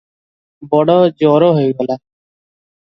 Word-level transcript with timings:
ବଡ଼ 0.71 0.95
ଜର 1.21 1.51
ହୋଇଗଲା।" 1.59 2.03